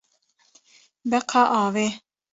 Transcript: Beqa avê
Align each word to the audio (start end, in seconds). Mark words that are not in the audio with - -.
Beqa 1.09 1.43
avê 1.61 1.87